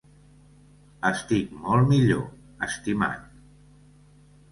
[1.09, 2.23] Estic molt millor,
[2.69, 3.29] estimat.